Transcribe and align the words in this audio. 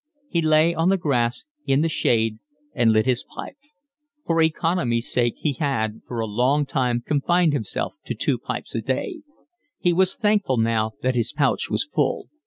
He 0.27 0.41
lay 0.41 0.73
on 0.73 0.89
the 0.89 0.97
grass, 0.97 1.45
in 1.67 1.81
the 1.81 1.87
shade, 1.87 2.39
and 2.73 2.91
lit 2.91 3.05
his 3.05 3.23
pipe. 3.23 3.55
For 4.25 4.41
economy's 4.41 5.11
sake 5.11 5.35
he 5.37 5.53
had 5.53 6.01
for 6.07 6.19
a 6.19 6.25
long 6.25 6.65
time 6.65 7.03
confined 7.05 7.53
himself 7.53 7.93
to 8.07 8.15
two 8.15 8.39
pipes 8.39 8.73
a 8.73 8.81
day; 8.81 9.21
he 9.79 9.93
was 9.93 10.15
thankful 10.15 10.57
now 10.57 10.93
that 11.03 11.13
his 11.13 11.31
pouch 11.31 11.69
was 11.69 11.83
full. 11.85 12.29